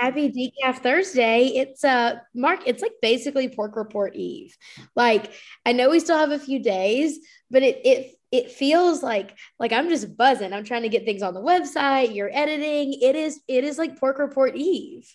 [0.00, 1.48] Happy Decaf Thursday.
[1.48, 4.56] It's uh Mark, it's like basically pork report eve.
[4.96, 5.30] Like
[5.66, 7.18] I know we still have a few days,
[7.50, 10.54] but it it it feels like like I'm just buzzing.
[10.54, 12.94] I'm trying to get things on the website, you're editing.
[12.94, 15.06] It is it is like pork report eve.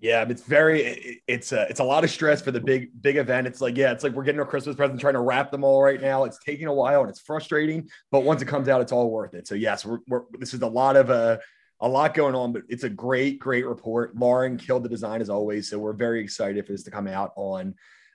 [0.00, 3.46] Yeah, it's very it's a it's a lot of stress for the big big event.
[3.46, 5.82] It's like yeah, it's like we're getting our Christmas present, trying to wrap them all
[5.82, 6.24] right now.
[6.24, 9.32] It's taking a while and it's frustrating, but once it comes out, it's all worth
[9.32, 9.48] it.
[9.48, 11.38] So yes, we're, we're this is a lot of uh
[11.80, 14.16] a lot going on, but it's a great, great report.
[14.16, 15.68] Lauren killed the design as always.
[15.68, 17.74] So we're very excited for this to come out on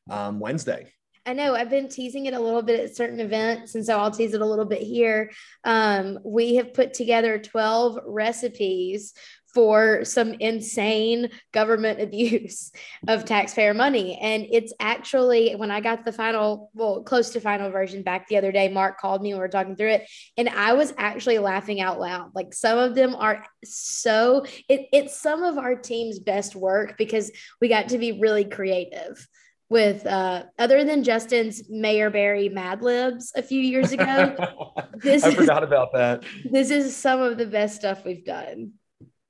[0.09, 0.91] um, Wednesday.
[1.26, 4.09] I know I've been teasing it a little bit at certain events, and so I'll
[4.09, 5.32] tease it a little bit here.
[5.63, 9.13] Um, we have put together 12 recipes
[9.59, 12.72] for some insane government abuse
[13.09, 14.18] of taxpayer money.
[14.22, 18.38] And it's actually when I got the final, well, close to final version back the
[18.38, 20.09] other day, Mark called me and we were talking through it.
[20.38, 22.32] And I was actually laughing out loud.
[22.34, 27.30] Like some of them are so, it, it's some of our team's best work because
[27.60, 29.27] we got to be really creative
[29.70, 34.35] with uh other than Justin's Mayor Barry Mad Libs a few years ago.
[34.96, 36.24] this I forgot is, about that.
[36.49, 38.71] This is some of the best stuff we've done.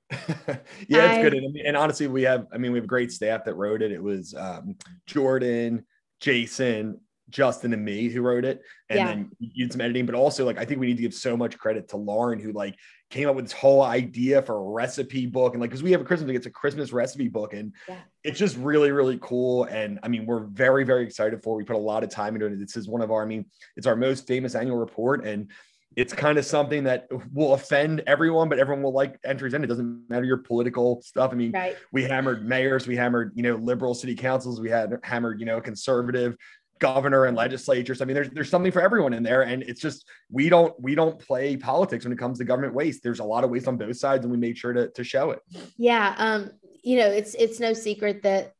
[0.87, 1.33] yeah, it's I, good.
[1.35, 3.91] And, and, honestly, we have, I mean, we have great staff that wrote it.
[3.91, 5.85] It was um, Jordan,
[6.19, 8.61] Jason, Justin, and me who wrote it.
[8.89, 9.05] And yeah.
[9.05, 11.37] then you did some editing, but also like I think we need to give so
[11.37, 12.75] much credit to Lauren, who like
[13.09, 15.53] came up with this whole idea for a recipe book.
[15.53, 17.97] And like, because we have a Christmas, it's a Christmas recipe book, and yeah.
[18.23, 19.65] it's just really, really cool.
[19.65, 21.55] And I mean, we're very, very excited for.
[21.55, 21.57] It.
[21.57, 22.59] We put a lot of time into it.
[22.59, 25.51] This is one of our, I mean, it's our most famous annual report, and
[25.95, 29.63] it's kind of something that will offend everyone, but everyone will like entries in.
[29.63, 31.31] It doesn't matter your political stuff.
[31.31, 31.75] I mean, right.
[31.91, 35.59] we hammered mayors, we hammered, you know, liberal city councils, we had hammered, you know,
[35.59, 36.37] conservative
[36.79, 38.01] governor and legislatures.
[38.01, 39.43] I mean, there's there's something for everyone in there.
[39.43, 43.03] And it's just we don't we don't play politics when it comes to government waste.
[43.03, 45.31] There's a lot of waste on both sides, and we made sure to to show
[45.31, 45.39] it.
[45.77, 46.15] Yeah.
[46.17, 46.51] Um,
[46.83, 48.53] you know, it's it's no secret that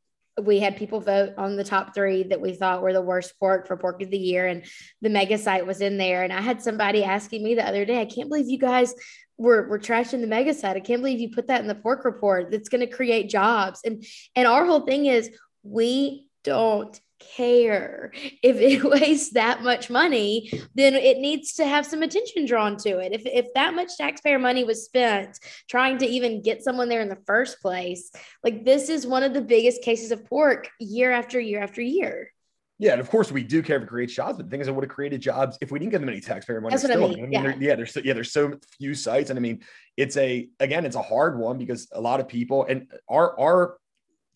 [0.44, 3.66] we had people vote on the top three that we thought were the worst pork
[3.66, 4.64] for pork of the year and
[5.02, 6.22] the mega site was in there.
[6.22, 8.94] And i had somebody asking me the other day i can't believe you guys
[9.40, 10.76] were, were trashing the mega site.
[10.76, 12.50] I can't believe you put that in the pork report.
[12.50, 13.80] That's going to create jobs.
[13.84, 14.04] And
[14.36, 15.30] and our whole thing is
[15.62, 18.12] we don't care.
[18.42, 22.98] If it wastes that much money, then it needs to have some attention drawn to
[22.98, 23.12] it.
[23.12, 25.38] If, if that much taxpayer money was spent
[25.68, 28.10] trying to even get someone there in the first place,
[28.42, 32.32] like this is one of the biggest cases of pork year after year after year.
[32.80, 34.68] Yeah, and of course we do care if it creates jobs, but the thing is,
[34.68, 36.72] it would have created jobs if we didn't give them any taxpayer money.
[36.72, 37.04] That's what still.
[37.04, 37.36] I mean.
[37.36, 37.68] I mean yeah.
[37.68, 39.60] yeah, there's so, yeah, there's so few sites, and I mean,
[39.98, 43.76] it's a again, it's a hard one because a lot of people and our our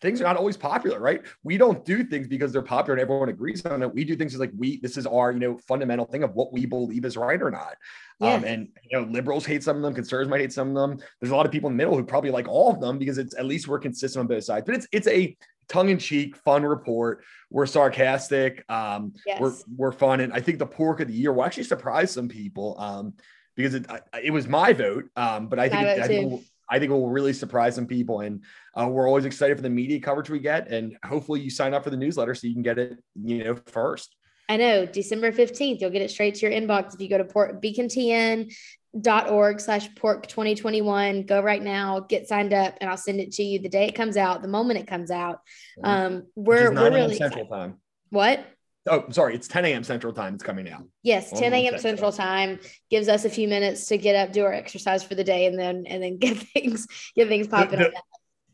[0.05, 1.23] things are not always popular, right?
[1.45, 3.93] We don't do things because they're popular and everyone agrees on it.
[3.93, 6.67] We do things like we, this is our, you know, fundamental thing of what we
[6.67, 7.77] believe is right or not.
[8.21, 8.35] Yeah.
[8.35, 11.01] Um, and, you know, liberals hate some of them, conservatives might hate some of them.
[11.21, 13.17] There's a lot of people in the middle who probably like all of them because
[13.17, 15.35] it's at least we're consistent on both sides, but it's, it's a
[15.69, 17.25] tongue in cheek, fun report.
[17.51, 18.63] We're sarcastic.
[18.71, 19.41] Um, yes.
[19.41, 20.21] we're, we're fun.
[20.21, 22.77] And I think the pork of the year will actually surprise some people.
[22.79, 23.15] Um,
[23.57, 23.87] because it,
[24.21, 25.05] it was my vote.
[25.15, 28.21] Um, but I think, it, I think I think it will really surprise some people.
[28.21, 28.43] And
[28.79, 30.69] uh, we're always excited for the media coverage we get.
[30.69, 33.57] And hopefully you sign up for the newsletter so you can get it, you know,
[33.67, 34.17] first.
[34.49, 36.95] I know December 15th, you'll get it straight to your inbox.
[36.95, 42.77] If you go to port beacontn.org slash pork 2021, go right now, get signed up
[42.81, 45.11] and I'll send it to you the day it comes out, the moment it comes
[45.11, 45.41] out.
[45.83, 47.79] Um, we're, we're really central time.
[48.11, 48.45] What?
[48.87, 49.35] Oh, sorry.
[49.35, 49.83] It's 10 a.m.
[49.83, 50.35] Central Time.
[50.35, 50.85] It's coming out.
[51.03, 51.79] Yes, 10 a.m.
[51.79, 52.59] Central Time
[52.91, 55.59] gives us a few minutes to get up, do our exercise for the day, and
[55.59, 56.87] then and then get things
[57.17, 57.79] get things popping.
[57.79, 58.03] The, the,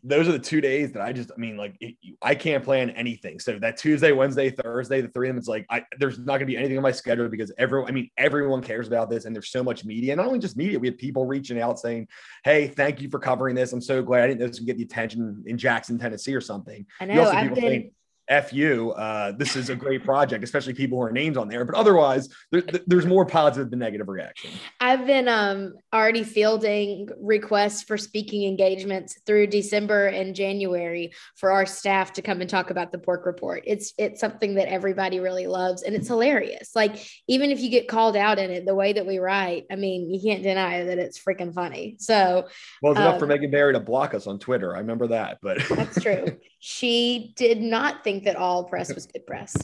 [0.02, 2.90] those are the two days that I just, I mean, like it, I can't plan
[2.90, 3.38] anything.
[3.38, 6.46] So that Tuesday, Wednesday, Thursday, the three of them, it's like I there's not gonna
[6.46, 9.50] be anything on my schedule because everyone, I mean, everyone cares about this, and there's
[9.50, 10.12] so much media.
[10.12, 12.08] And not only just media, we have people reaching out saying,
[12.44, 13.72] "Hey, thank you for covering this.
[13.72, 16.40] I'm so glad I didn't know this would get the attention in Jackson, Tennessee, or
[16.40, 17.24] something." I know.
[17.24, 17.62] I've been.
[17.62, 17.92] Saying,
[18.30, 21.64] F you, uh, this is a great project, especially people who are names on there.
[21.64, 24.52] But otherwise, there, there's more positive than negative reaction.
[24.80, 31.66] I've been um, already fielding requests for speaking engagements through December and January for our
[31.66, 33.64] staff to come and talk about the pork report.
[33.66, 36.70] It's it's something that everybody really loves, and it's hilarious.
[36.76, 39.74] Like even if you get called out in it, the way that we write, I
[39.74, 41.96] mean, you can't deny that it's freaking funny.
[41.98, 42.46] So,
[42.80, 44.76] well, it's um, enough for um, Megan Barry to block us on Twitter.
[44.76, 46.38] I remember that, but that's true.
[46.60, 49.56] She did not think that all press was good press.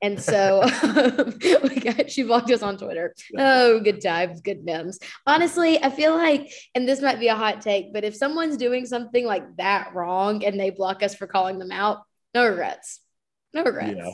[0.00, 1.34] And so um,
[2.08, 3.14] she blocked us on Twitter.
[3.36, 4.98] Oh, good times, good memes.
[5.26, 8.86] Honestly, I feel like, and this might be a hot take, but if someone's doing
[8.86, 12.02] something like that wrong and they block us for calling them out,
[12.34, 13.00] no regrets.
[13.52, 13.96] No regrets.
[13.96, 14.10] Yeah.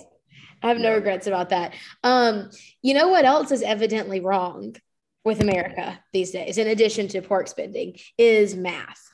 [0.63, 0.95] I have no yeah.
[0.95, 1.75] regrets about that.
[2.05, 2.51] Um,
[2.83, 4.77] you know what else is evidently wrong
[5.25, 9.11] with America these days, in addition to pork spending, is math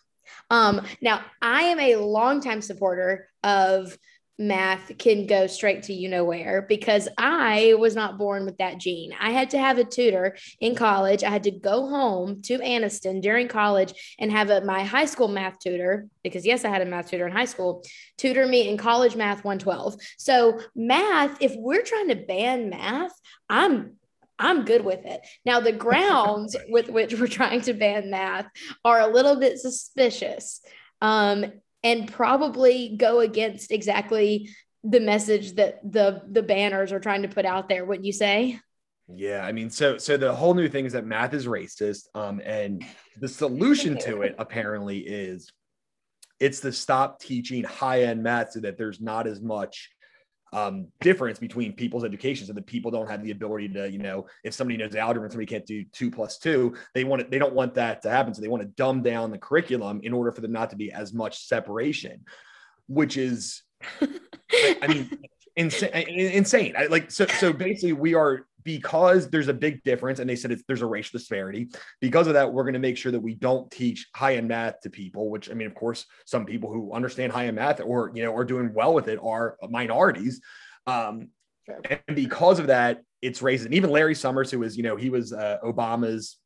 [0.50, 3.96] Um, now, I am a longtime supporter of
[4.38, 8.78] math can go straight to you know where because I was not born with that
[8.78, 9.14] gene.
[9.18, 11.24] I had to have a tutor in college.
[11.24, 15.28] I had to go home to Anniston during college and have a, my high school
[15.28, 17.82] math tutor, because yes, I had a math tutor in high school,
[18.18, 19.96] tutor me in college math 112.
[20.18, 23.12] So, math, if we're trying to ban math,
[23.48, 23.96] I'm
[24.38, 25.20] I'm good with it.
[25.44, 28.46] Now, the grounds with which we're trying to ban math
[28.84, 30.60] are a little bit suspicious.
[31.00, 31.46] Um,
[31.82, 34.50] and probably go against exactly
[34.82, 38.58] the message that the the banners are trying to put out there wouldn't you say
[39.08, 42.40] yeah i mean so so the whole new thing is that math is racist um
[42.44, 42.84] and
[43.20, 45.50] the solution to it apparently is
[46.38, 49.90] it's to stop teaching high end math so that there's not as much
[50.52, 54.26] um, difference between people's education so that people don't have the ability to, you know,
[54.44, 57.38] if somebody knows algebra and somebody can't do two plus two, they want it, they
[57.38, 58.32] don't want that to happen.
[58.32, 60.92] So they want to dumb down the curriculum in order for there not to be
[60.92, 62.24] as much separation,
[62.86, 63.62] which is,
[64.00, 65.18] I mean,
[65.56, 66.74] insane, insane.
[66.78, 70.54] I, like, so, so basically we are because there's a big difference and they said
[70.66, 71.68] there's a racial disparity
[72.00, 74.80] because of that we're going to make sure that we don't teach high end math
[74.80, 78.10] to people which i mean of course some people who understand high end math or
[78.14, 80.42] you know are doing well with it are minorities
[80.86, 81.28] um,
[81.88, 85.08] and because of that it's racist and even larry summers who was you know he
[85.08, 86.36] was uh, obama's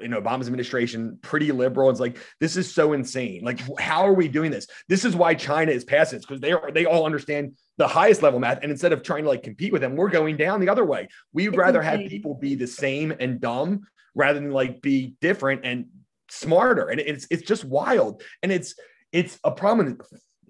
[0.00, 1.88] in Obama's administration pretty liberal.
[1.88, 3.42] It's like this is so insane.
[3.42, 4.66] Like, how are we doing this?
[4.88, 8.22] This is why China is passing this because they are they all understand the highest
[8.22, 8.58] level math.
[8.60, 11.08] And instead of trying to like compete with them, we're going down the other way.
[11.32, 15.64] We would rather have people be the same and dumb rather than like be different
[15.64, 15.86] and
[16.28, 16.90] smarter.
[16.90, 18.22] And it's it's just wild.
[18.42, 18.74] And it's
[19.12, 19.98] it's a problem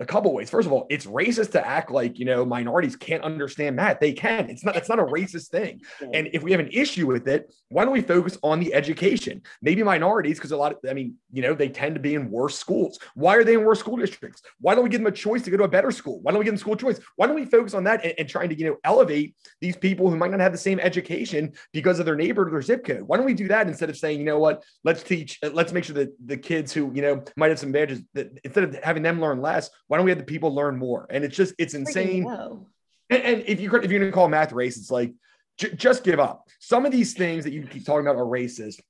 [0.00, 0.49] a couple ways.
[0.49, 4.00] First of all, it's racist to act like you know minorities can't understand math.
[4.00, 4.49] They can.
[4.49, 4.75] It's not.
[4.76, 5.82] It's not a racist thing.
[6.12, 9.43] And if we have an issue with it, why don't we focus on the education?
[9.62, 12.31] Maybe minorities, because a lot of, I mean, you know, they tend to be in
[12.31, 12.99] worse schools.
[13.14, 14.43] Why are they in worse school districts?
[14.61, 16.20] Why don't we give them a choice to go to a better school?
[16.23, 16.99] Why don't we give them school choice?
[17.17, 20.11] Why don't we focus on that and, and trying to you know elevate these people
[20.11, 23.02] who might not have the same education because of their neighbor or their zip code?
[23.02, 25.85] Why don't we do that instead of saying, you know what, let's teach, let's make
[25.85, 29.02] sure that the kids who you know might have some badges that instead of having
[29.02, 31.08] them learn less why don't we have the people learn more?
[31.10, 32.25] And it's just, it's insane.
[33.10, 35.12] And, and, if you if you're going to call math race, it's like,
[35.58, 36.46] j- just give up.
[36.60, 38.81] Some of these things that you keep talking about are racist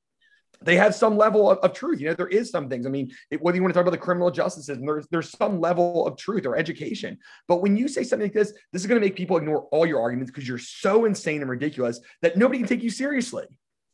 [0.63, 2.01] they have some level of, of, truth.
[2.01, 2.87] You know, there is some things.
[2.87, 5.31] I mean, it, whether you want to talk about the criminal justice system, there's there's
[5.31, 7.19] some level of truth or education.
[7.49, 9.87] But when you say something like this, this is going to make people ignore all
[9.87, 13.47] your arguments because you're so insane and ridiculous that nobody can take you seriously.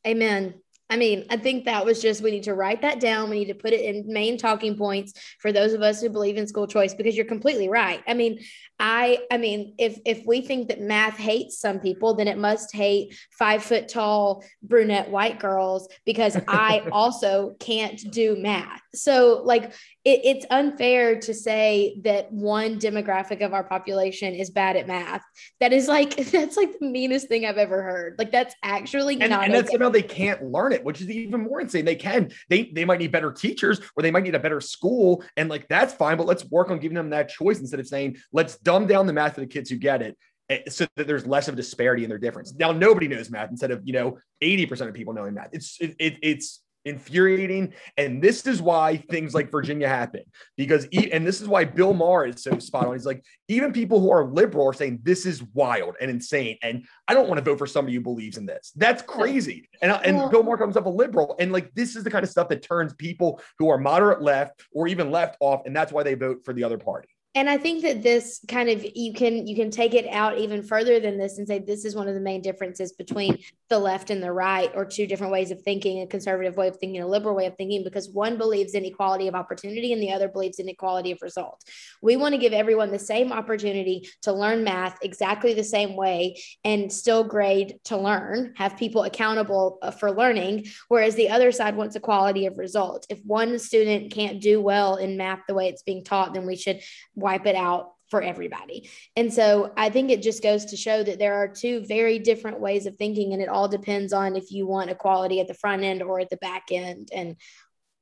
[0.04, 0.54] Amen.
[0.88, 3.28] I mean, I think that was just we need to write that down.
[3.28, 6.36] We need to put it in main talking points for those of us who believe
[6.36, 8.02] in school choice because you're completely right.
[8.06, 8.38] I mean,
[8.78, 12.74] I I mean, if if we think that math hates some people, then it must
[12.74, 18.82] hate five foot tall brunette white girls because I also can't do math.
[18.94, 19.72] So like
[20.04, 25.22] it, it's unfair to say that one demographic of our population is bad at math.
[25.60, 28.16] That is like that's like the meanest thing I've ever heard.
[28.18, 29.44] Like that's actually and, not.
[29.44, 31.86] And that's somehow they can't learn it, which is even more insane.
[31.86, 32.30] They can.
[32.50, 35.66] They they might need better teachers or they might need a better school, and like
[35.68, 36.18] that's fine.
[36.18, 39.12] But let's work on giving them that choice instead of saying let's dumb down the
[39.12, 40.18] math for the kids who get it
[40.50, 42.52] eh, so that there's less of a disparity in their difference.
[42.54, 45.50] Now nobody knows math instead of you know 80% of people knowing math.
[45.52, 47.74] It's it, it, it's infuriating.
[47.96, 50.22] And this is why things like Virginia happen
[50.56, 52.94] because, and this is why Bill Maher is so spot on.
[52.94, 56.56] He's like, even people who are liberal are saying this is wild and insane.
[56.62, 58.72] And I don't want to vote for somebody who believes in this.
[58.76, 59.68] That's crazy.
[59.82, 61.34] And, and Bill Maher comes up a liberal.
[61.38, 64.62] And like, this is the kind of stuff that turns people who are moderate left
[64.72, 65.62] or even left off.
[65.66, 68.68] And that's why they vote for the other party and i think that this kind
[68.68, 71.84] of you can you can take it out even further than this and say this
[71.84, 75.32] is one of the main differences between the left and the right or two different
[75.32, 78.38] ways of thinking a conservative way of thinking a liberal way of thinking because one
[78.38, 81.62] believes in equality of opportunity and the other believes in equality of result.
[82.00, 86.40] We want to give everyone the same opportunity to learn math exactly the same way
[86.64, 91.76] and still grade to learn have people accountable uh, for learning whereas the other side
[91.76, 93.06] wants equality of result.
[93.08, 96.56] If one student can't do well in math the way it's being taught then we
[96.56, 96.80] should
[97.16, 98.88] wipe it out for everybody.
[99.16, 102.60] And so I think it just goes to show that there are two very different
[102.60, 105.82] ways of thinking, and it all depends on if you want equality at the front
[105.82, 107.08] end or at the back end.
[107.12, 107.36] And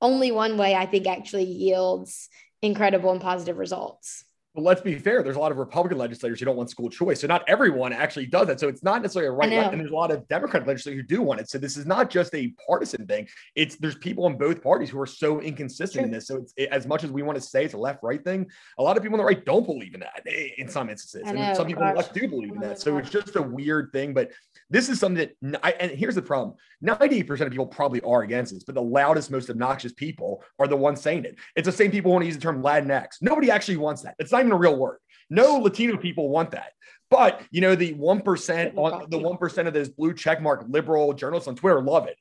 [0.01, 2.29] only one way I think actually yields
[2.61, 4.25] incredible and positive results.
[4.55, 7.21] But let's be fair, there's a lot of Republican legislators who don't want school choice.
[7.21, 8.61] So not everyone actually does that.
[8.61, 11.07] So it's not necessarily a right left, and there's a lot of Democratic legislators who
[11.17, 11.51] do want it.
[11.51, 13.27] So this is not just a partisan thing.
[13.57, 16.05] It's there's people in both parties who are so inconsistent True.
[16.05, 16.29] in this.
[16.29, 18.49] So it's it, as much as we want to say it's a left right thing,
[18.79, 21.23] a lot of people on the right don't believe in that eh, in some instances.
[21.27, 22.81] And some people on the left do believe in that.
[22.81, 24.15] So it's just a weird thing.
[24.15, 24.31] But
[24.71, 28.55] this is something that, I, and here's the problem 90% of people probably are against
[28.55, 31.37] this, but the loudest, most obnoxious people are the ones saying it.
[31.57, 33.17] It's the same people who want to use the term Latinx.
[33.21, 34.15] Nobody actually wants that.
[34.19, 34.99] It's not even a real word.
[35.31, 36.73] No Latino people want that.
[37.11, 41.13] But you know, the one percent, on the one percent of those blue checkmark liberal
[41.13, 42.17] journalists on Twitter love it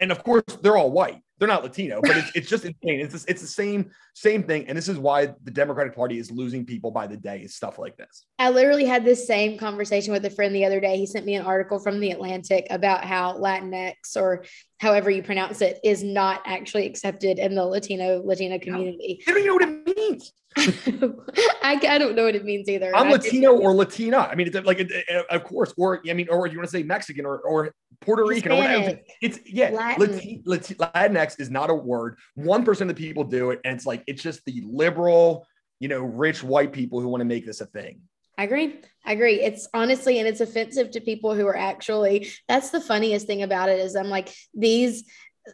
[0.00, 3.00] and of course they're all white they're not latino but it's, it's just insane.
[3.00, 4.68] It's, it's the same same thing.
[4.68, 7.78] And this is why the democratic party is losing people by the day is stuff
[7.78, 8.26] like this.
[8.38, 10.96] I literally had this same conversation with a friend the other day.
[10.96, 14.44] He sent me an article from the atlantic about how latinx or
[14.78, 19.22] however you pronounce it is not actually accepted in the latino latino community.
[19.26, 20.32] I don't know what it means.
[20.56, 22.94] I, I don't know what it means either.
[22.94, 24.18] I'm Latino or Latina.
[24.18, 26.76] I mean, it's like, it, it, of course, or I mean, or you want to
[26.76, 29.00] say Mexican or, or Puerto Rican Hispanic, or whatever.
[29.20, 30.42] It's yeah, Latin.
[30.44, 32.16] Latin, Latinx is not a word.
[32.34, 35.46] One percent of the people do it, and it's like it's just the liberal,
[35.78, 38.00] you know, rich white people who want to make this a thing.
[38.38, 38.80] I agree.
[39.04, 39.42] I agree.
[39.42, 42.28] It's honestly, and it's offensive to people who are actually.
[42.48, 45.04] That's the funniest thing about it is I'm like these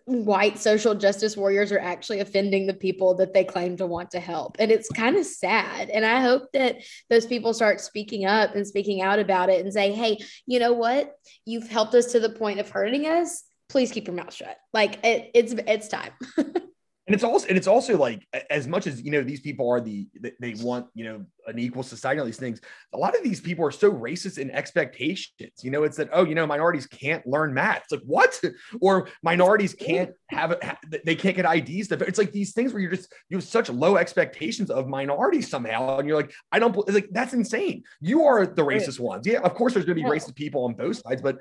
[0.05, 4.21] white social justice warriors are actually offending the people that they claim to want to
[4.21, 4.57] help.
[4.59, 5.91] And it's kind of sad.
[5.91, 6.77] And I hope that
[7.11, 10.73] those people start speaking up and speaking out about it and say, hey, you know
[10.73, 11.15] what?
[11.45, 13.45] You've helped us to the point of hurting us.
[13.69, 14.57] Please keep your mouth shut.
[14.73, 16.13] Like it, it's it's time.
[17.07, 19.81] and it's also and it's also like as much as you know these people are
[19.81, 20.07] the
[20.41, 22.61] they want you know an equal society, all these things.
[22.93, 25.53] A lot of these people are so racist in expectations.
[25.63, 27.83] You know, it's that, oh, you know, minorities can't learn math.
[27.85, 28.41] It's like, what?
[28.81, 30.59] Or minorities can't have,
[31.05, 31.91] they can't get IDs.
[31.91, 35.99] It's like these things where you're just, you have such low expectations of minorities somehow.
[35.99, 37.85] And you're like, I don't, like, that's insane.
[38.01, 39.27] You are the racist ones.
[39.27, 41.39] Yeah, of course, there's going to be racist people on both sides, but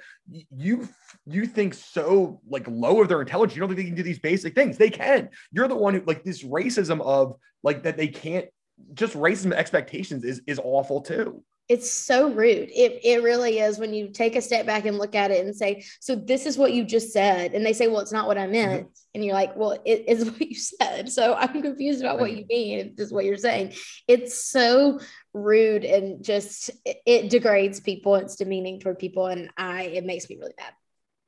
[0.56, 0.88] you,
[1.26, 3.56] you think so like low of their intelligence.
[3.56, 4.78] You don't think they can do these basic things.
[4.78, 5.30] They can.
[5.52, 7.36] You're the one who, like, this racism of
[7.66, 8.46] like that they can't
[8.94, 11.44] just racism expectations is is awful too.
[11.68, 12.70] It's so rude.
[12.76, 15.56] It, it really is when you take a step back and look at it and
[15.56, 18.38] say so this is what you just said and they say well it's not what
[18.38, 18.88] i meant.
[19.16, 21.12] And you're like well it is what you said.
[21.12, 22.94] So i'm confused about what you mean.
[22.98, 23.74] Is what you're saying.
[24.08, 25.00] It's so
[25.34, 28.16] rude and just it, it degrades people.
[28.16, 30.74] It's demeaning toward people and i it makes me really mad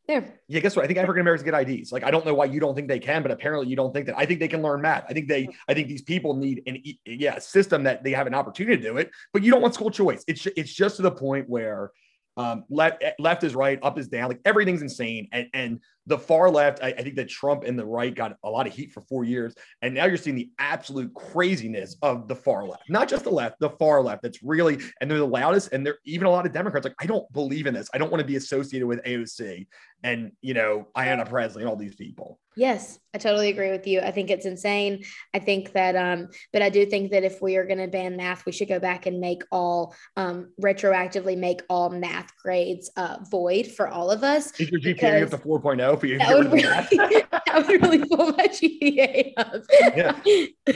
[0.08, 0.22] yeah.
[0.48, 0.60] Yeah.
[0.62, 0.86] Guess what?
[0.86, 1.92] I think African Americans get IDs.
[1.92, 4.06] Like, I don't know why you don't think they can, but apparently you don't think
[4.06, 4.18] that.
[4.18, 5.06] I think they can learn math.
[5.10, 8.34] I think they, I think these people need an, yeah, system that they have an
[8.34, 10.24] opportunity to do it, but you don't want school choice.
[10.28, 11.92] It's, it's just to the point where
[12.38, 14.30] um, left, left is right, up is down.
[14.30, 15.28] Like everything's insane.
[15.32, 18.50] And, and the far left, I, I, think that Trump and the right got a
[18.50, 19.56] lot of heat for four years.
[19.82, 23.60] And now you're seeing the absolute craziness of the far left, not just the left,
[23.60, 24.22] the far left.
[24.22, 25.74] That's really, and they're the loudest.
[25.74, 27.90] And they're even a lot of Democrats like, I don't believe in this.
[27.94, 29.66] I don't want to be associated with AOC
[30.04, 32.40] and, you know, Ayanna Pressley and all these people.
[32.56, 34.00] Yes, I totally agree with you.
[34.00, 35.04] I think it's insane.
[35.34, 38.18] I think that, um, but I do think that if we are going to ban
[38.18, 43.18] math, we should go back and make all um, retroactively make all math grades uh,
[43.30, 44.60] void for all of us.
[44.60, 46.18] Is your GPA up to 4.0 for you?
[46.18, 46.64] That would, really,
[47.48, 49.64] that would really pull my GPA up.
[49.96, 50.20] yeah.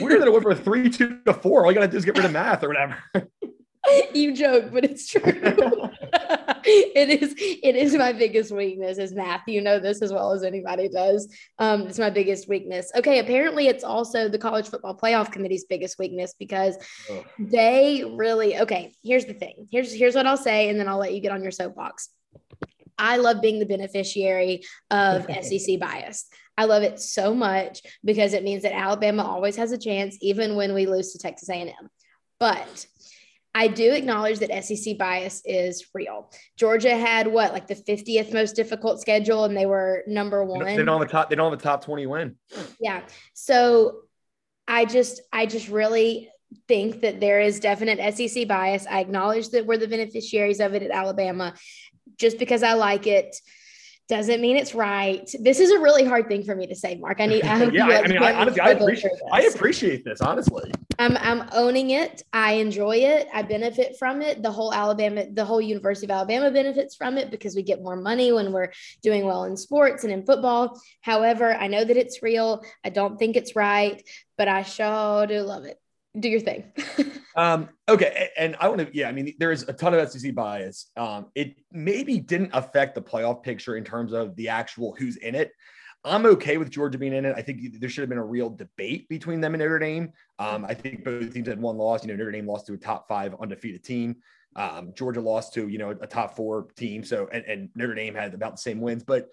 [0.00, 1.64] Weird that it went from three two to four.
[1.64, 2.96] All you got to do is get rid of math or whatever.
[4.14, 5.22] you joke, but it's true.
[6.64, 9.42] it is it is my biggest weakness is math.
[9.46, 11.32] You know this as well as anybody does.
[11.58, 12.90] Um, it's my biggest weakness.
[12.94, 16.76] Okay, apparently it's also the college football playoff committee's biggest weakness because
[17.10, 17.24] oh.
[17.38, 18.92] they really okay.
[19.02, 19.68] Here's the thing.
[19.70, 22.10] Here's here's what I'll say, and then I'll let you get on your soapbox.
[22.98, 26.28] I love being the beneficiary of SEC bias.
[26.56, 30.54] I love it so much because it means that Alabama always has a chance, even
[30.54, 31.88] when we lose to Texas A&M.
[32.38, 32.86] But
[33.54, 36.30] I do acknowledge that SEC bias is real.
[36.56, 40.64] Georgia had what, like the 50th most difficult schedule, and they were number one.
[40.64, 41.28] They don't have a top.
[41.28, 42.36] They don't have a top 20 win.
[42.80, 43.02] Yeah.
[43.34, 44.02] So
[44.66, 46.30] I just, I just really
[46.66, 48.86] think that there is definite SEC bias.
[48.86, 51.54] I acknowledge that we're the beneficiaries of it at Alabama.
[52.18, 53.36] Just because I like it
[54.12, 55.26] doesn't mean it's right.
[55.40, 57.18] This is a really hard thing for me to say, Mark.
[57.18, 57.44] I need.
[57.44, 59.12] Um, I yeah, I mean, I, honestly, I appreciate.
[59.32, 60.20] I appreciate this.
[60.20, 62.22] Honestly, I'm I'm owning it.
[62.30, 63.26] I enjoy it.
[63.32, 64.42] I benefit from it.
[64.42, 67.96] The whole Alabama, the whole University of Alabama benefits from it because we get more
[67.96, 70.78] money when we're doing well in sports and in football.
[71.00, 72.62] However, I know that it's real.
[72.84, 74.02] I don't think it's right,
[74.36, 75.81] but I sure do love it
[76.18, 76.64] do your thing.
[77.36, 78.30] um, okay.
[78.36, 80.90] And I want to, yeah, I mean, there's a ton of SEC bias.
[80.96, 85.34] Um, it maybe didn't affect the playoff picture in terms of the actual who's in
[85.34, 85.52] it.
[86.04, 87.34] I'm okay with Georgia being in it.
[87.36, 90.12] I think there should have been a real debate between them and Notre Dame.
[90.38, 92.02] Um, I think both teams had one loss.
[92.02, 94.16] You know, Notre Dame lost to a top five undefeated team.
[94.56, 97.04] Um, Georgia lost to, you know, a top four team.
[97.04, 99.28] So, and, and Notre Dame had about the same wins, but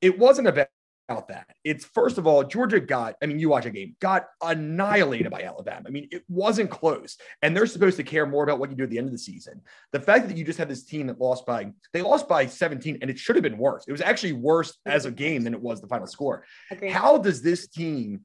[0.00, 0.68] it wasn't about
[1.08, 1.46] about that.
[1.64, 5.42] It's first of all, Georgia got, I mean, you watch a game, got annihilated by
[5.42, 5.84] Alabama.
[5.86, 7.16] I mean, it wasn't close.
[7.42, 9.18] And they're supposed to care more about what you do at the end of the
[9.18, 9.62] season.
[9.92, 12.98] The fact that you just had this team that lost by, they lost by 17,
[13.00, 13.84] and it should have been worse.
[13.88, 16.44] It was actually worse as a game than it was the final score.
[16.70, 16.92] Agreed.
[16.92, 18.20] How does this team,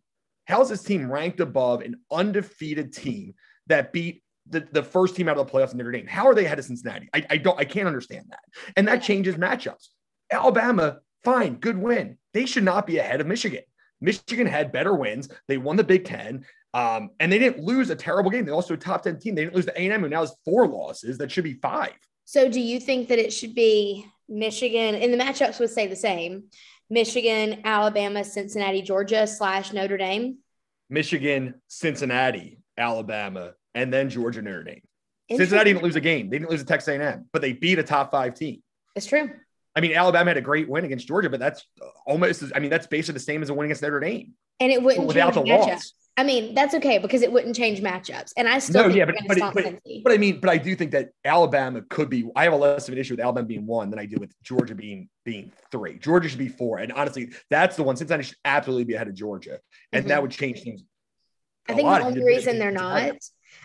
[0.46, 3.34] how is this team ranked above an undefeated team
[3.68, 6.08] that beat the, the first team out of the playoffs in Notre Dame?
[6.08, 7.10] How are they ahead of Cincinnati?
[7.14, 8.42] I, I don't, I can't understand that.
[8.76, 9.88] And that changes matchups.
[10.32, 12.18] Alabama Fine, good win.
[12.34, 13.62] They should not be ahead of Michigan.
[14.02, 15.30] Michigan had better wins.
[15.48, 18.46] They won the Big Ten, um, and they didn't lose a terrible game.
[18.46, 19.36] They also a top ten team.
[19.36, 21.18] They didn't lose to A and M, who now has four losses.
[21.18, 21.94] That should be five.
[22.26, 24.96] So, do you think that it should be Michigan?
[24.96, 26.46] And the matchups would say the same:
[26.90, 30.40] Michigan, Alabama, Cincinnati, Georgia slash Notre Dame.
[30.90, 34.82] Michigan, Cincinnati, Alabama, and then Georgia, Notre Dame.
[35.32, 36.30] Cincinnati didn't lose a game.
[36.30, 38.62] They didn't lose to Texas A&M, but they beat a top five team.
[38.96, 39.32] It's true.
[39.76, 41.66] I mean, Alabama had a great win against Georgia, but that's
[42.06, 44.34] almost, I mean, that's basically the same as a win against Notre Dame.
[44.60, 45.68] And it wouldn't without the matchups.
[45.68, 45.94] loss.
[46.16, 48.34] I mean, that's okay because it wouldn't change matchups.
[48.38, 50.92] And I still no, yeah, but but, but, but, I mean, but I do think
[50.92, 52.30] that Alabama could be.
[52.36, 54.32] I have a less of an issue with Alabama being one than I do with
[54.44, 55.98] Georgia being being three.
[55.98, 57.96] Georgia should be four, and honestly, that's the one.
[57.96, 59.60] Cincinnati should absolutely be ahead of Georgia,
[59.92, 60.10] and mm-hmm.
[60.10, 60.84] that would change things.
[61.68, 63.16] I think the only reason they're not.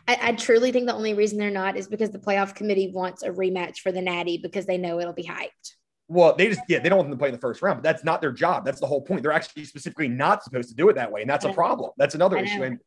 [0.07, 3.23] I, I, truly think the only reason they're not is because the playoff committee wants
[3.23, 5.75] a rematch for the Natty because they know it'll be hyped.
[6.09, 7.83] Well, they just yeah, they don't want them to play in the first round, but
[7.83, 8.65] that's not their job.
[8.65, 9.23] That's the whole point.
[9.23, 11.91] They're actually specifically not supposed to do it that way, and that's a problem.
[11.99, 12.63] That's another issue.
[12.63, 12.81] And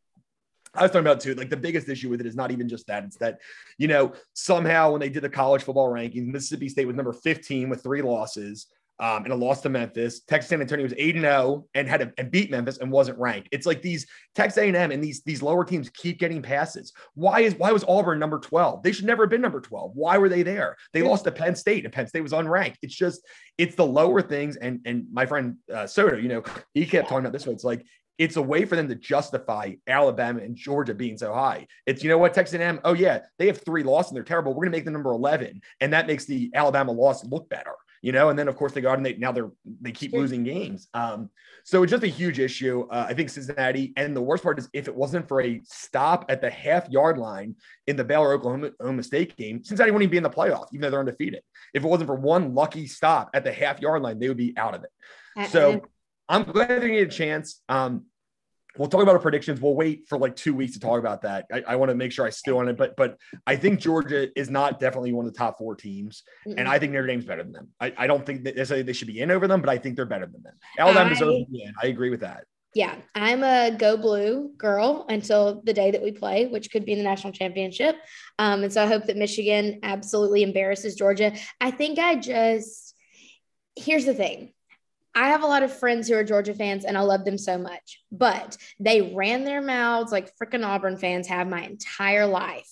[0.74, 2.88] I was talking about too, like the biggest issue with it is not even just
[2.88, 3.04] that.
[3.04, 3.40] It's that,
[3.78, 7.70] you know, somehow when they did the college football rankings, Mississippi State was number 15
[7.70, 8.68] with three losses
[9.01, 10.22] um, and a loss to Memphis.
[10.22, 13.50] Texas San Antonio was 8 0 and had a, and beat Memphis and wasn't ranked.
[13.51, 14.05] It's like these
[14.36, 16.93] Texas A&M and these these lower teams keep getting passes.
[17.15, 18.84] Why is why was Auburn number 12?
[18.84, 19.91] They should never have been number 12.
[19.96, 20.77] Why were they there?
[20.93, 22.75] They lost to Penn State and Penn State was unranked.
[22.84, 23.25] It's just
[23.58, 26.43] it's the lower things and and my friend uh, Soto, you know,
[26.75, 27.53] he kept talking about this way.
[27.53, 27.84] It's like
[28.20, 31.65] it's a way for them to justify Alabama and Georgia being so high.
[31.88, 34.53] It's you know what Texas A&M, oh yeah, they have three losses and they're terrible.
[34.53, 38.12] We're gonna make them number 11, and that makes the Alabama loss look better you
[38.12, 40.88] know, and then of course they got and they now they're they keep losing games.
[40.93, 41.29] Um,
[41.63, 42.88] so it's just a huge issue.
[42.89, 46.25] Uh, I think Cincinnati, and the worst part is if it wasn't for a stop
[46.29, 47.55] at the half yard line
[47.88, 50.89] in the Baylor Oklahoma, State game, Cincinnati wouldn't even be in the playoff, even though
[50.89, 51.41] they're undefeated.
[51.73, 54.54] If it wasn't for one lucky stop at the half yard line, they would be
[54.58, 54.89] out of it.
[55.49, 55.82] So
[56.28, 57.62] I'm glad they get a chance.
[57.69, 58.06] Um,
[58.77, 59.60] we'll talk about our predictions.
[59.60, 61.45] We'll wait for like two weeks to talk about that.
[61.51, 64.27] I, I want to make sure I still on it, but but I think Georgia
[64.39, 66.60] is not definitely one of the top four teams, mm-hmm.
[66.60, 67.69] and I think Notre Dame's better than them.
[67.79, 69.95] I, I don't think that necessarily they should be in over them, but I think
[69.95, 70.55] they're better than them.
[70.77, 71.73] Alabama I, deserves to be in.
[71.81, 72.45] I agree with that.
[72.73, 76.93] Yeah, I'm a go blue girl until the day that we play, which could be
[76.93, 77.97] in the national championship.
[78.39, 81.34] Um, and so I hope that Michigan absolutely embarrasses Georgia.
[81.60, 82.95] I think I just
[83.75, 84.53] here's the thing
[85.13, 87.58] I have a lot of friends who are Georgia fans and I love them so
[87.58, 92.69] much, but they ran their mouths like freaking Auburn fans have my entire life.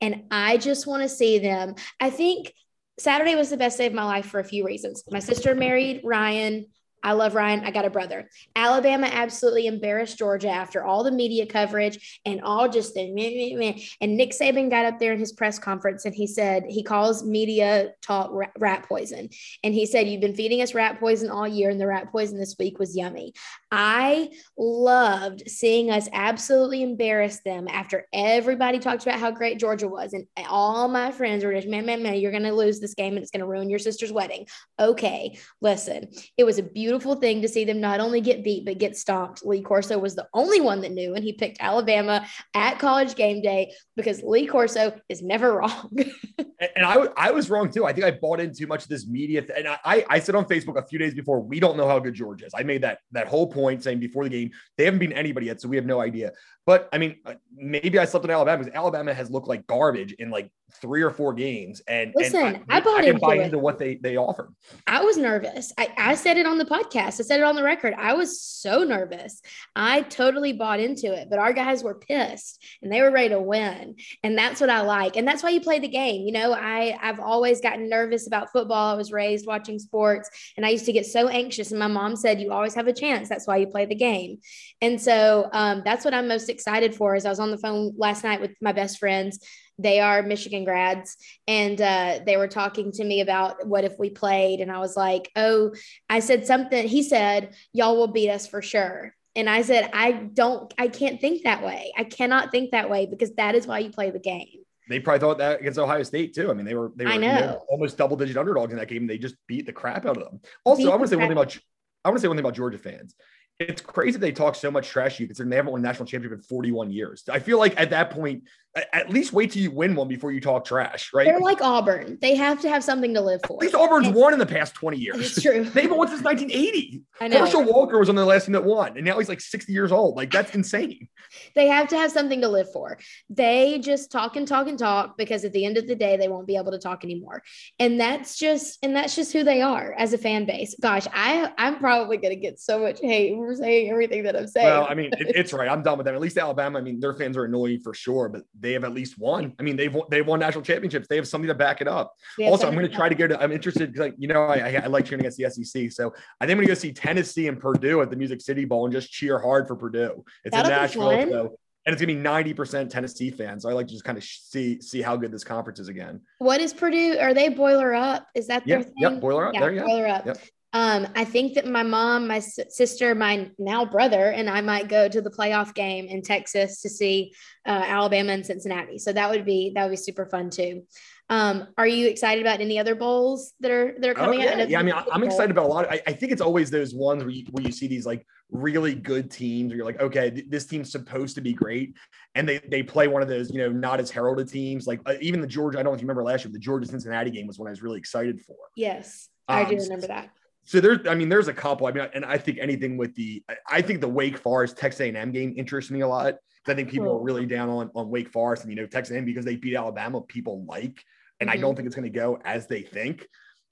[0.00, 1.74] And I just want to see them.
[2.00, 2.52] I think
[2.98, 5.04] Saturday was the best day of my life for a few reasons.
[5.10, 6.66] My sister married Ryan.
[7.02, 7.64] I love Ryan.
[7.64, 8.28] I got a brother.
[8.54, 13.56] Alabama absolutely embarrassed Georgia after all the media coverage and all just the meh, meh,
[13.58, 13.82] meh.
[14.00, 17.24] and Nick Saban got up there in his press conference and he said he calls
[17.24, 19.28] media talk rat poison
[19.64, 22.38] and he said you've been feeding us rat poison all year and the rat poison
[22.38, 23.32] this week was yummy.
[23.74, 30.12] I loved seeing us absolutely embarrass them after everybody talked about how great Georgia was
[30.12, 33.14] and all my friends were just man man man you're going to lose this game
[33.14, 34.46] and it's going to ruin your sister's wedding.
[34.78, 36.08] Okay, listen.
[36.36, 39.42] It was a beautiful thing to see them not only get beat but get stomped.
[39.42, 43.40] Lee Corso was the only one that knew, and he picked Alabama at college game
[43.40, 45.90] day because Lee Corso is never wrong.
[46.38, 47.86] and I, I was wrong too.
[47.86, 49.40] I think I bought in too much of this media.
[49.40, 51.98] Th- and I, I said on Facebook a few days before, we don't know how
[51.98, 52.52] good Georgia is.
[52.54, 55.60] I made that that whole point saying before the game they haven't been anybody yet,
[55.60, 56.32] so we have no idea.
[56.64, 60.12] But I mean, uh, maybe I slept on Alabama because Alabama has looked like garbage
[60.12, 61.82] in like three or four games.
[61.86, 64.54] And listen, and I, I bought I into, buy into what they they offered.
[64.86, 65.72] I was nervous.
[65.76, 67.20] I, I said it on the podcast.
[67.20, 67.94] I said it on the record.
[67.98, 69.40] I was so nervous.
[69.74, 73.40] I totally bought into it, but our guys were pissed and they were ready to
[73.40, 73.96] win.
[74.22, 75.16] And that's what I like.
[75.16, 76.22] And that's why you play the game.
[76.22, 78.94] You know, I I've always gotten nervous about football.
[78.94, 81.70] I was raised watching sports, and I used to get so anxious.
[81.70, 83.28] And my mom said, "You always have a chance.
[83.28, 84.38] That's why you play the game."
[84.80, 87.92] And so um, that's what I'm most excited for is I was on the phone
[87.96, 89.44] last night with my best friends.
[89.78, 91.16] They are Michigan grads,
[91.48, 94.60] and uh, they were talking to me about what if we played.
[94.60, 95.74] And I was like, oh,
[96.08, 96.86] I said something.
[96.86, 99.14] He said, y'all will beat us for sure.
[99.34, 101.92] And I said, I don't, I can't think that way.
[101.96, 104.62] I cannot think that way because that is why you play the game.
[104.88, 106.50] They probably thought that against Ohio State too.
[106.50, 109.04] I mean, they were they were you know, almost double digit underdogs in that game.
[109.04, 110.40] And they just beat the crap out of them.
[110.64, 111.56] Also, beat I want to say one thing about
[112.04, 113.14] I want to say one thing about Georgia fans
[113.58, 116.06] it's crazy they talk so much trash to you considering they haven't won a national
[116.06, 117.24] championship in 41 years.
[117.30, 118.44] I feel like at that point,
[118.92, 121.26] at least wait till you win one before you talk trash, right?
[121.26, 122.16] They're like Auburn.
[122.22, 123.56] They have to have something to live for.
[123.56, 125.18] At least Auburn's and, won in the past 20 years.
[125.18, 125.64] It's true.
[125.74, 127.02] they haven't won since 1980.
[127.20, 127.40] I know.
[127.40, 129.92] Herschel Walker was on the last team that won, and now he's like 60 years
[129.92, 130.16] old.
[130.16, 131.08] Like that's insane.
[131.54, 132.98] they have to have something to live for.
[133.28, 136.28] They just talk and talk and talk because at the end of the day, they
[136.28, 137.42] won't be able to talk anymore.
[137.78, 140.74] And that's just and that's just who they are as a fan base.
[140.80, 144.66] Gosh, I I'm probably gonna get so much hate for saying everything that I'm saying.
[144.66, 145.68] Well, I mean, it, it's right.
[145.68, 146.14] I'm done with them.
[146.14, 146.78] At least Alabama.
[146.78, 149.54] I mean, their fans are annoying for sure, but they have at least won won.
[149.58, 151.08] I mean, they've they've won national championships.
[151.08, 152.14] They have something to back it up.
[152.44, 153.40] Also, I'm going to try to go to.
[153.40, 156.12] I'm interested because, like, you know, I, I, I like cheering against the SEC, so
[156.40, 158.84] I think I'm going to go see Tennessee and Purdue at the Music City Bowl
[158.84, 160.24] and just cheer hard for Purdue.
[160.44, 163.64] It's That'll in Nashville, so and it's gonna be 90% Tennessee fans.
[163.64, 166.20] So I like to just kind of see see how good this conference is again.
[166.38, 167.18] What is Purdue?
[167.18, 168.28] Are they boiler up?
[168.36, 168.94] Is that their yep, thing?
[168.98, 169.54] Yep, boiler up.
[169.54, 170.26] Yeah, there you boiler up.
[170.26, 170.38] Yep.
[170.74, 175.06] Um, I think that my mom, my sister, my now brother, and I might go
[175.06, 177.34] to the playoff game in Texas to see
[177.66, 178.98] uh, Alabama and Cincinnati.
[178.98, 180.84] So that would be that would be super fun too.
[181.28, 184.62] Um, are you excited about any other bowls that are that are coming oh, yeah.
[184.62, 184.70] out?
[184.70, 185.84] Yeah, I mean, I'm excited about a lot.
[185.84, 188.26] Of, I, I, think it's always those ones where you, where you see these like
[188.50, 191.94] really good teams where you're like, okay, th- this team's supposed to be great,
[192.34, 194.86] and they they play one of those you know not as heralded teams.
[194.86, 196.86] Like uh, even the Georgia, I don't know if you remember last year, the Georgia
[196.86, 198.56] Cincinnati game was one I was really excited for.
[198.74, 200.30] Yes, I do um, remember that
[200.64, 201.86] so there's, I mean, there's a couple.
[201.86, 205.32] I mean, and I think anything with the, I think the Wake Forest Texas A&M
[205.32, 206.34] game interests me a lot.
[206.64, 209.14] because I think people are really down on, on Wake Forest and you know Texas
[209.14, 210.20] A&M because they beat Alabama.
[210.20, 211.04] People like,
[211.40, 211.58] and mm-hmm.
[211.58, 213.26] I don't think it's going to go as they think.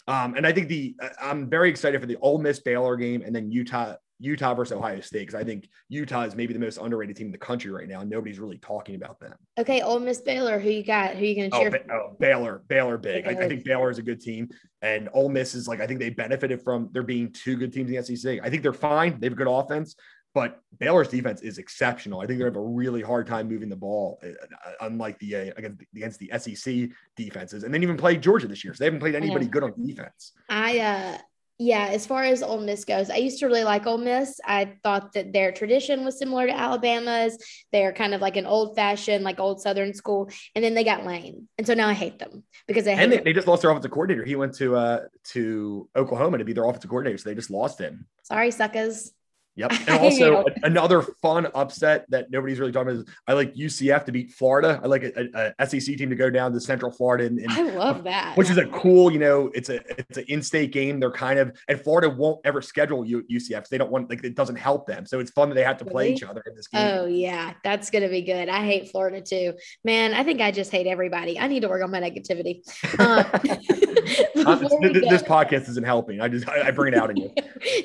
[0.09, 3.35] Um, and I think the I'm very excited for the Ole Miss Baylor game and
[3.35, 7.17] then Utah Utah versus Ohio State because I think Utah is maybe the most underrated
[7.17, 8.01] team in the country right now.
[8.01, 9.35] and Nobody's really talking about them.
[9.59, 11.17] Okay, Ole Miss Baylor, who you got?
[11.17, 11.69] Who you going to cheer?
[11.69, 13.27] Oh, ba- oh, Baylor, Baylor, big.
[13.27, 14.51] I, I, think Baylor is a good team,
[14.83, 17.91] and Ole Miss is like I think they benefited from there being two good teams
[17.91, 18.41] in the SEC.
[18.43, 19.19] I think they're fine.
[19.19, 19.97] They have a good offense,
[20.35, 22.21] but Baylor's defense is exceptional.
[22.21, 25.35] I think they have a really hard time moving the ball, uh, uh, unlike the
[25.35, 27.65] uh, against, against the SEC defenses.
[27.65, 30.33] And then even played Georgia this year, so they haven't played anybody good on defense.
[30.49, 31.19] I uh,
[31.61, 34.41] yeah, as far as Ole Miss goes, I used to really like Ole Miss.
[34.47, 37.37] I thought that their tradition was similar to Alabama's.
[37.71, 40.31] They're kind of like an old fashioned, like old Southern school.
[40.55, 43.19] And then they got Lane, and so now I hate them because they and they,
[43.19, 44.25] they, just lost their offensive coordinator.
[44.25, 45.01] He went to uh
[45.33, 48.07] to Oklahoma to be their offensive coordinator, so they just lost him.
[48.23, 49.13] Sorry, suckers.
[49.57, 49.73] Yep.
[49.91, 54.13] And also another fun upset that nobody's really talking about is I like UCF to
[54.13, 54.81] beat Florida.
[54.83, 57.27] I like a, a, SEC team to go down to Central Florida.
[57.27, 58.37] And, and, I love that.
[58.37, 61.01] Which is a cool, you know, it's a it's an in-state game.
[61.01, 63.69] They're kind of and Florida won't ever schedule UCF.
[63.69, 65.07] They don't want like it doesn't help them.
[65.07, 66.15] So it's fun that they have to play really?
[66.15, 66.87] each other in this game.
[66.87, 68.49] Oh yeah, that's gonna be good.
[68.49, 69.55] I hate Florida too.
[69.85, 71.39] Man, I think I just hate everybody.
[71.39, 72.63] I need to work on my negativity.
[73.01, 73.27] Um,
[74.47, 76.21] uh, this, this, podcast isn't helping.
[76.21, 77.31] I just I, I bring it out in you.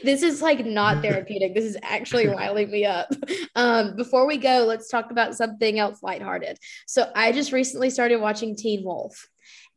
[0.04, 1.55] this is like not therapeutic.
[1.56, 3.08] This is actually riling me up.
[3.56, 6.60] Um, before we go, let's talk about something else lighthearted.
[6.86, 9.28] So I just recently started watching Teen Wolf,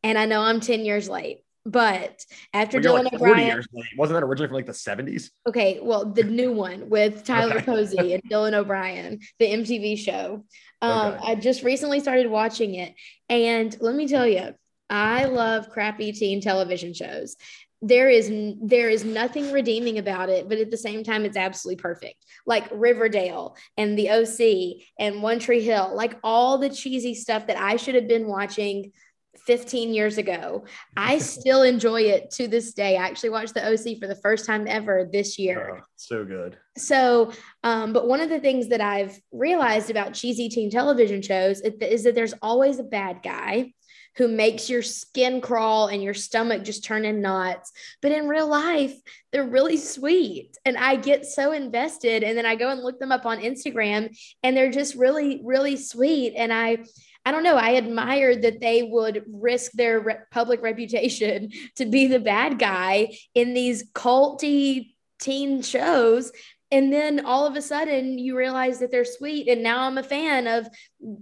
[0.03, 1.39] and I know I'm 10 years late.
[1.65, 3.63] But after well, Dylan like O'Brien,
[3.97, 5.29] wasn't that originally from like the 70s?
[5.47, 7.65] Okay, well, the new one with Tyler okay.
[7.65, 10.45] Posey and Dylan O'Brien, the MTV show.
[10.81, 11.31] Um, okay.
[11.31, 12.95] I just recently started watching it,
[13.27, 14.55] and let me tell you,
[14.89, 17.35] I love crappy teen television shows
[17.81, 21.81] there is there is nothing redeeming about it but at the same time it's absolutely
[21.81, 22.25] perfect.
[22.45, 27.57] Like riverdale and the oc and one tree hill like all the cheesy stuff that
[27.57, 28.91] i should have been watching
[29.45, 30.65] 15 years ago.
[30.97, 32.97] I still enjoy it to this day.
[32.97, 35.77] I actually watched the oc for the first time ever this year.
[35.77, 36.57] Oh, so good.
[36.77, 37.31] So
[37.63, 42.03] um, but one of the things that i've realized about cheesy teen television shows is
[42.03, 43.73] that there's always a bad guy
[44.17, 47.71] who makes your skin crawl and your stomach just turn in knots.
[48.01, 48.95] But in real life,
[49.31, 50.57] they're really sweet.
[50.65, 52.23] And I get so invested.
[52.23, 55.77] And then I go and look them up on Instagram and they're just really, really
[55.77, 56.33] sweet.
[56.35, 56.79] And I,
[57.25, 57.57] I don't know.
[57.57, 63.15] I admired that they would risk their re- public reputation to be the bad guy
[63.35, 66.31] in these culty teen shows
[66.71, 69.47] and then all of a sudden you realize that they're sweet.
[69.47, 70.67] And now i'm a fan of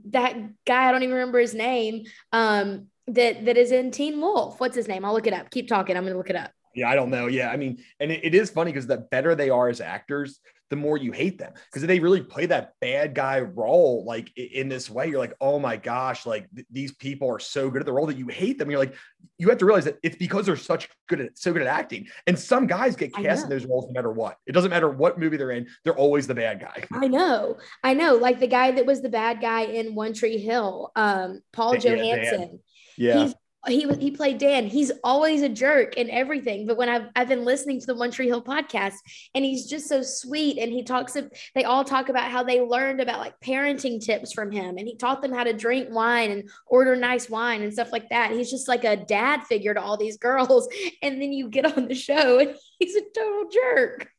[0.09, 4.59] that guy i don't even remember his name um that that is in teen wolf.
[4.59, 5.05] What's his name?
[5.05, 5.49] I'll look it up.
[5.49, 5.95] Keep talking.
[5.95, 6.51] I'm gonna look it up.
[6.75, 7.27] Yeah i don't know.
[7.27, 10.39] Yeah i mean and it, it is funny because the better they are as actors
[10.69, 11.53] the more you hate them.
[11.71, 15.07] Because they really play that bad guy role like in this way.
[15.07, 18.07] You're like oh my gosh like th- these people are so good at the role
[18.07, 18.69] that you hate them.
[18.69, 18.95] You're like
[19.37, 22.07] you have to realize that it's because they're such good at so good at acting.
[22.25, 24.37] And some guys get cast in those roles no matter what.
[24.45, 26.85] It doesn't matter what movie they're in they're always the bad guy.
[26.91, 27.57] I know.
[27.83, 28.15] I know.
[28.15, 31.79] Like the guy that was the bad guy in one tree hill um paul yeah,
[31.79, 32.59] johansson.
[32.97, 33.23] Yeah.
[33.23, 34.67] He's he was he played Dan.
[34.67, 36.67] He's always a jerk and everything.
[36.67, 38.93] But when I've I've been listening to the One Tree Hill podcast,
[39.33, 42.61] and he's just so sweet, and he talks of they all talk about how they
[42.61, 46.31] learned about like parenting tips from him, and he taught them how to drink wine
[46.31, 48.31] and order nice wine and stuff like that.
[48.31, 50.67] He's just like a dad figure to all these girls,
[51.01, 54.09] and then you get on the show and he's a total jerk.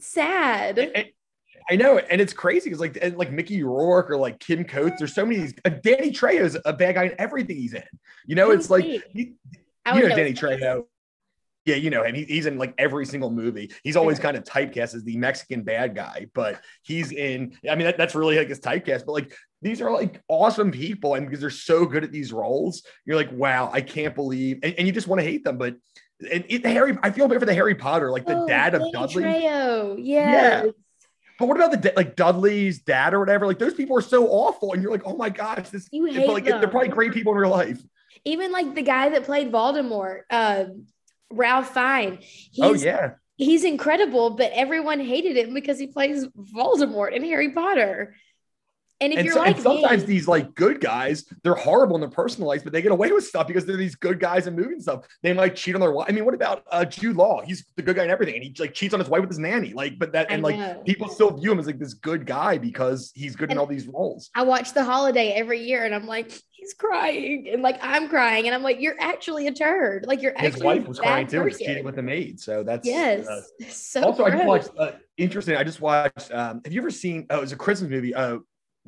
[0.00, 0.78] Sad.
[0.78, 1.06] And,
[1.70, 5.14] I know, and it's crazy because like like Mickey Rourke or like Kim Coates, there's
[5.14, 5.52] so many.
[5.64, 7.82] Uh, Danny Trejo is a bad guy in everything he's in.
[8.26, 9.34] You know, it's like you, you
[9.86, 10.84] know, know Danny Trejo.
[11.66, 12.14] Yeah, you know him.
[12.14, 13.70] He, he's in like every single movie.
[13.84, 17.58] He's always kind of typecast as the Mexican bad guy, but he's in.
[17.70, 19.04] I mean, that, that's really like his typecast.
[19.04, 22.82] But like these are like awesome people, and because they're so good at these roles,
[23.04, 25.76] you're like, wow, I can't believe, and, and you just want to hate them, but
[26.20, 28.82] and it, Harry, I feel bad for the Harry Potter, like the oh, dad of
[28.92, 29.22] Dudley.
[29.22, 29.96] Trejo.
[29.98, 30.64] Yes.
[30.64, 30.70] Yeah.
[31.38, 33.46] But what about the like Dudley's dad or whatever?
[33.46, 35.88] Like those people are so awful, and you're like, oh my gosh, this.
[35.92, 36.60] You hate like them.
[36.60, 37.80] they're probably great people in real life.
[38.24, 40.64] Even like the guy that played Voldemort, uh,
[41.30, 42.24] Ralph Fiennes.
[42.60, 48.16] oh yeah, he's incredible, but everyone hated him because he plays Voldemort in Harry Potter.
[49.00, 52.00] And if and you're so, like sometimes me, these like good guys, they're horrible in
[52.00, 54.58] their personal lives, but they get away with stuff because they're these good guys in
[54.58, 55.06] and stuff.
[55.22, 56.06] They might cheat on their wife.
[56.08, 57.42] I mean, what about uh, Jude Law?
[57.42, 59.38] He's the good guy and everything, and he like cheats on his wife with his
[59.38, 59.72] nanny.
[59.72, 63.12] Like, but that and like people still view him as like this good guy because
[63.14, 64.30] he's good and in all these roles.
[64.34, 68.46] I watch The Holiday every year, and I'm like, he's crying, and like I'm crying,
[68.46, 70.06] and I'm like, you're actually a turd.
[70.06, 71.44] Like you're actually his wife was crying too.
[71.44, 73.28] He's cheating with the maid, so that's yes.
[73.28, 74.32] Uh, so also, gross.
[74.32, 74.70] I just watched.
[74.76, 75.56] Uh, interesting.
[75.56, 76.32] I just watched.
[76.32, 77.26] Um, have you ever seen?
[77.30, 78.12] Oh, it was a Christmas movie.
[78.12, 78.38] Uh,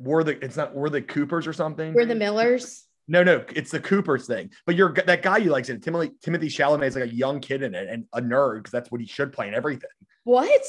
[0.01, 1.93] we're the it's not we're the Coopers or something.
[1.93, 2.85] We're the Millers.
[3.07, 4.51] No, no, it's the Coopers thing.
[4.65, 7.63] But you're that guy you like said Timothy Timothée Chalamet is like a young kid
[7.63, 9.89] in it and a nerd because that's what he should play in everything.
[10.23, 10.61] What?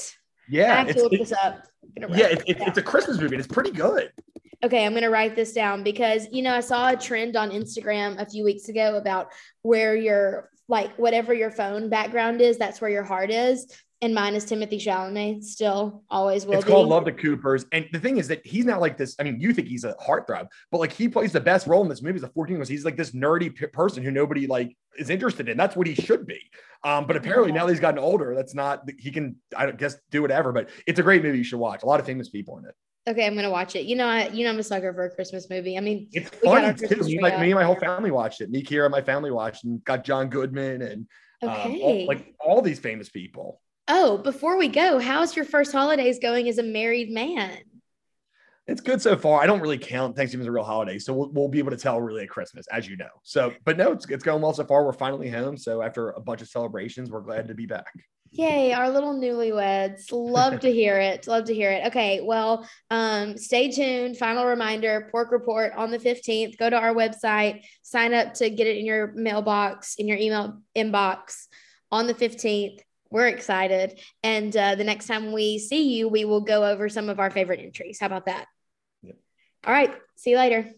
[0.49, 1.67] Yeah, I have to look this up.
[1.97, 4.13] Yeah, it's, it, it's a Christmas movie and it's pretty good.
[4.65, 8.21] Okay, I'm gonna write this down because you know I saw a trend on Instagram
[8.21, 9.29] a few weeks ago about
[9.63, 13.67] where your like whatever your phone background is, that's where your heart is
[14.03, 15.45] and mine is Timothée Chalamet.
[15.45, 16.55] Still, always will.
[16.55, 16.73] It's be.
[16.73, 19.15] called Love the Coopers, and the thing is that he's not like this.
[19.19, 21.89] I mean, you think he's a heartthrob, but like he plays the best role in
[21.89, 24.77] this movie as a 14 was he's like this nerdy p- person who nobody like
[24.99, 25.57] is interested in.
[25.57, 26.41] That's what he should be.
[26.85, 27.59] Um, but apparently yeah.
[27.59, 30.51] now that he's gotten older, that's not he can I guess do whatever.
[30.51, 31.85] But it's a great movie you should watch.
[31.85, 32.75] A lot of famous people in it.
[33.09, 33.87] Okay, I'm gonna watch it.
[33.87, 35.79] You know, I you know I'm a sucker for a Christmas movie.
[35.79, 37.03] I mean, it's fun too.
[37.05, 38.51] Me, like me and my whole family watched it.
[38.51, 41.07] Me, Kira, my family watched, and got John Goodman and
[41.43, 41.63] okay.
[41.63, 43.61] um, all, like all these famous people.
[43.89, 47.59] Oh, before we go, how's your first holidays going as a married man?
[48.69, 49.41] It's good so far.
[49.41, 51.77] I don't really count Thanksgiving as a real holiday, so we'll, we'll be able to
[51.77, 53.09] tell really at Christmas, as you know.
[53.25, 54.85] So, but no, it's, it's going well so far.
[54.85, 55.57] We're finally home.
[55.57, 57.93] So after a bunch of celebrations, we're glad to be back.
[58.31, 60.11] Yay, our little newlyweds.
[60.13, 61.27] Love to hear it.
[61.27, 61.89] Love to hear it.
[61.89, 64.17] Okay, well, um, stay tuned.
[64.17, 66.57] Final reminder Pork Report on the 15th.
[66.57, 70.63] Go to our website, sign up to get it in your mailbox, in your email
[70.75, 71.47] inbox
[71.91, 72.79] on the 15th.
[73.13, 74.01] We're excited.
[74.23, 77.31] And uh, the next time we see you, we will go over some of our
[77.31, 78.01] favorite entries.
[78.01, 78.47] How about that?
[79.03, 79.17] Yep.
[79.67, 79.95] All right.
[80.17, 80.73] See you later.